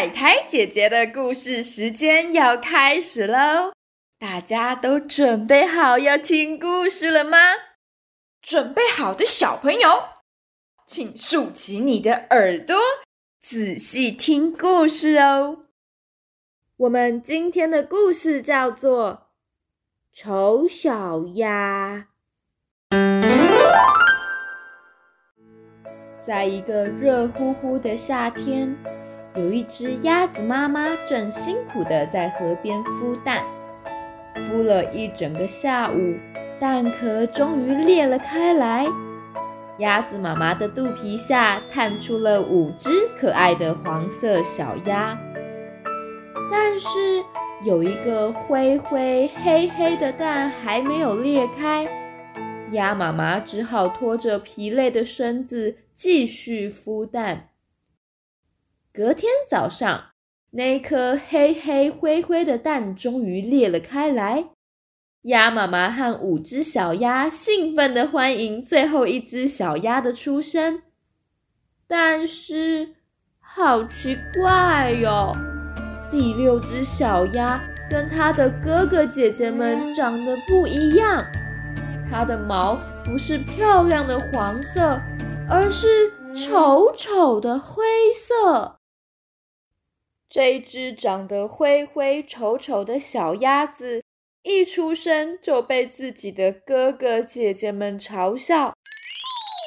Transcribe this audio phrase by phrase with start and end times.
[0.00, 3.74] 太太姐姐的故事时间要开始喽！
[4.18, 7.36] 大家都准备好要听故事了吗？
[8.40, 10.04] 准备好的小朋友，
[10.86, 12.78] 请竖起你的耳朵，
[13.42, 15.66] 仔细听故事哦。
[16.78, 19.28] 我们今天的故事叫做
[20.18, 22.06] 《丑小鸭》。
[26.26, 28.74] 在一个热乎乎的夏天。
[29.36, 33.44] 有一只鸭子妈妈正辛苦地在河边孵蛋，
[34.34, 36.14] 孵了一整个下午，
[36.58, 38.88] 蛋壳终于裂了开来。
[39.78, 45.16] 鸭子妈妈的肚皮下探出了五只可爱的黄色小鸭，
[46.50, 47.22] 但是
[47.62, 51.86] 有一个灰灰黑黑的蛋还没有裂开，
[52.72, 57.49] 鸭妈妈只好拖着疲累的身子继续孵蛋。
[59.00, 60.10] 隔天早上，
[60.50, 64.50] 那颗黑黑灰灰的蛋终于裂了开来。
[65.22, 70.82] 鸭妈妈和五只小鸭兴奋地欢迎最后一只小鸭的出生。
[71.86, 72.90] 但是，
[73.38, 75.34] 好奇怪哟，
[76.10, 77.58] 第六只小鸭
[77.90, 81.24] 跟它的哥哥姐姐们长得不一样。
[82.10, 85.00] 它的毛不是漂亮的黄色，
[85.48, 87.82] 而是丑丑的灰
[88.14, 88.76] 色。
[90.30, 94.04] 这一只长得灰灰丑丑的小鸭子，
[94.44, 98.72] 一出生就被自己的哥哥姐姐们嘲笑。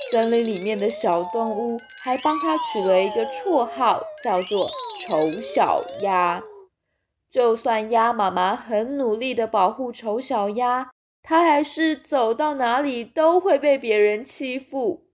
[0.10, 4.70] 森林里面的小动物还帮它取了一个绰号，叫做
[5.06, 6.42] “丑小鸭”。
[7.30, 10.92] 就算鸭妈妈很努力的保护丑小鸭，
[11.22, 15.08] 它还是走到哪里都会被别人欺负。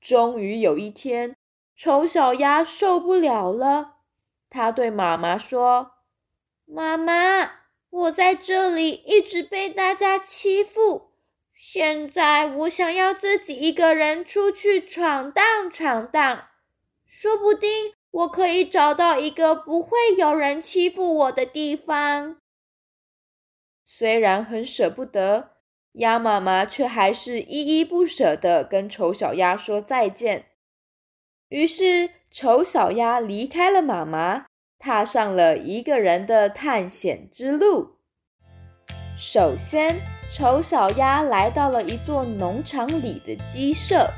[0.00, 1.34] 终于有一天，
[1.74, 3.95] 丑小鸭受不了了。
[4.56, 5.90] 他对妈妈说
[6.64, 7.50] ：“妈妈，
[7.90, 11.10] 我在这里一直被大家欺负，
[11.54, 16.48] 现在我想要自己一个人出去闯荡闯荡，
[17.06, 22.38] 说不定我可以找到一个不会有人欺负我的地方。”
[23.84, 25.50] 虽然很舍不得，
[25.92, 30.46] 鸭妈妈却还是依依不舍的跟丑小鸭说再见。
[31.48, 32.10] 于是。
[32.28, 34.44] 丑小鸭离开了妈妈，
[34.78, 37.96] 踏上了一个人的探险之路。
[39.16, 39.96] 首先，
[40.30, 44.10] 丑小鸭来到了一座农场里的鸡舍，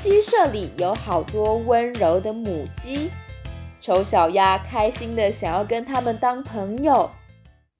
[0.00, 3.10] 鸡舍里有好多温柔的母鸡。
[3.80, 7.10] 丑小鸭开心的想要跟它们当朋友，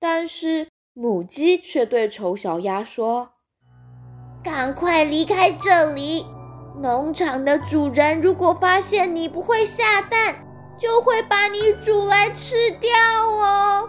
[0.00, 3.34] 但是母鸡却对丑小鸭说
[4.42, 6.26] ：“赶快离开这里！”
[6.74, 10.34] 农场的主人如果发现你不会下蛋，
[10.78, 12.90] 就会把你煮来吃掉
[13.28, 13.88] 哦。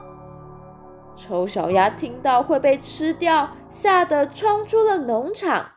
[1.16, 5.72] 丑小鸭听到会被吃掉，吓得冲出了农场。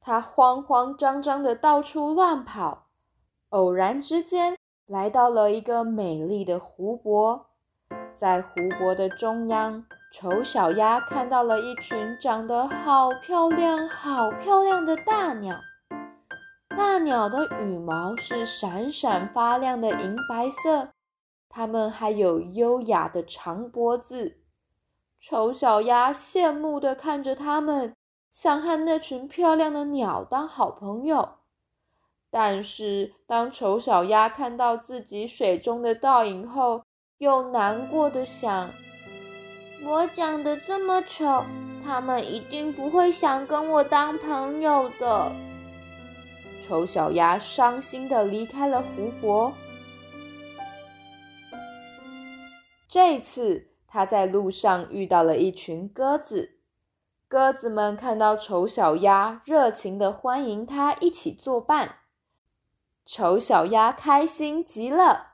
[0.00, 2.88] 它慌慌张张的到处乱跑，
[3.48, 4.56] 偶然之间
[4.86, 7.46] 来到了一个美丽的湖泊，
[8.14, 9.86] 在湖泊的中央。
[10.16, 15.58] 丑小鸭看到了一群长得好漂亮、好漂亮的大鸟。
[16.68, 20.90] 大鸟的羽毛是闪闪发亮的银白色，
[21.48, 24.38] 它们还有优雅的长脖子。
[25.18, 27.92] 丑小鸭羡慕地看着它们，
[28.30, 31.28] 想和那群漂亮的鸟当好朋友。
[32.30, 36.84] 但是，当丑小鸭看到自己水中的倒影后，
[37.18, 38.70] 又难过的想。
[39.86, 41.44] 我长得这么丑，
[41.84, 45.30] 他们一定不会想跟我当朋友的。
[46.62, 49.52] 丑小鸭伤心的离开了湖泊。
[52.88, 56.58] 这次，它在路上遇到了一群鸽子。
[57.28, 61.96] 鸽子们看到丑小鸭，热情的欢迎他一起作伴。
[63.04, 65.32] 丑小鸭开心极了。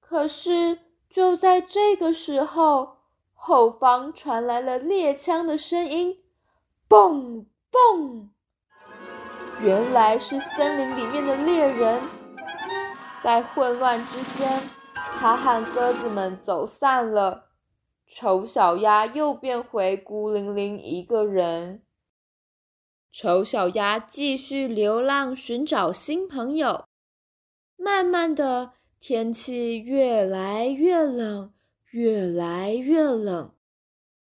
[0.00, 0.78] 可是，
[1.10, 2.97] 就在这个时候，
[3.40, 6.18] 后方传来了猎枪的声音，
[6.88, 8.28] 嘣嘣！
[9.62, 12.00] 原来是森林里面的猎人。
[13.22, 14.60] 在混乱之间，
[14.92, 17.46] 他和鸽子们走散了，
[18.06, 21.82] 丑小鸭又变回孤零零一个人。
[23.10, 26.84] 丑小鸭继续流浪，寻找新朋友。
[27.76, 31.52] 慢慢的，天气越来越冷。
[31.92, 33.52] 越来越冷，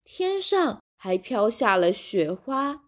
[0.04, 2.82] 天上还飘下了雪花。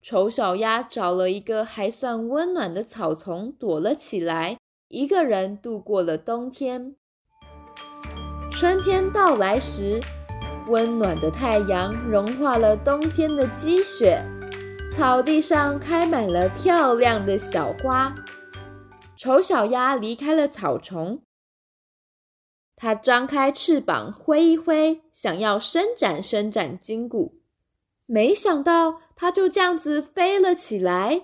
[0.00, 4.56] 丑小鸭找了一个还算温暖的草丛躲了起来，
[4.88, 6.96] 一个人度过了冬天。
[8.50, 10.00] 春天到来时，
[10.68, 14.22] 温暖的太阳融化了冬天的积雪，
[14.96, 18.14] 草地上开满了漂亮的小花。
[19.18, 21.20] 丑小鸭离开了草丛，
[22.76, 27.40] 它张开翅膀挥一挥，想要伸展伸展筋骨，
[28.06, 31.22] 没想到它就这样子飞了起来。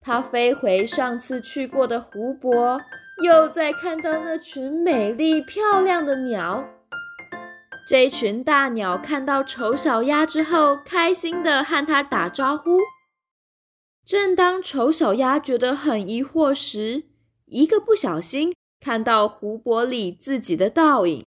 [0.00, 2.80] 它飞回上次去过的湖泊。
[3.22, 6.64] 又在看到那群美丽漂亮的鸟，
[7.86, 12.78] 这群大鸟看到丑小鸭之后，开心的和它打招呼。
[14.06, 17.02] 正当丑小鸭觉得很疑惑时，
[17.44, 21.24] 一个不小心看到湖泊里自己的倒影。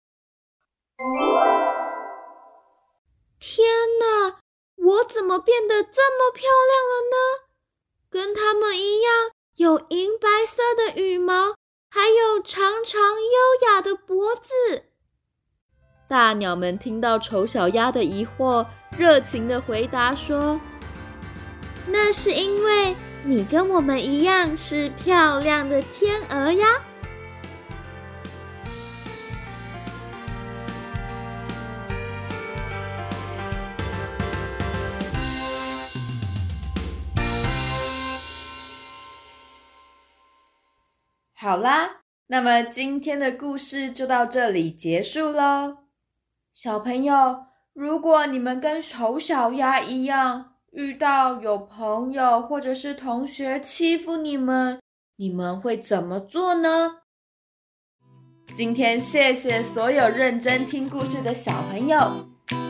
[3.39, 3.65] 天
[3.99, 4.39] 哪，
[4.75, 7.15] 我怎么变得这么漂亮了呢？
[8.09, 11.55] 跟他们一样，有银白色的羽毛。
[11.89, 14.83] 还有长长优雅的脖子。
[16.07, 18.65] 大鸟们听到丑小鸭的疑惑，
[18.97, 20.59] 热情的回答说
[21.87, 22.93] ：“那是因为
[23.23, 26.81] 你跟我们一样是漂亮的天鹅呀。”
[41.39, 45.77] 好啦，那么今天的故事就到这里结束喽。
[46.51, 54.79] 小朋友，如果你们跟丑小鸭一样，遇到有朋友或者是同学欺负你们，
[55.17, 57.01] 你们会怎么做呢？
[58.51, 61.99] 今天谢谢所有认真听故事的小朋友。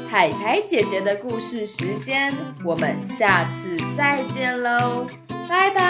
[0.10, 2.36] 海苔姐姐的故事时间，
[2.66, 5.08] 我们下次再见喽，
[5.48, 5.87] 拜拜。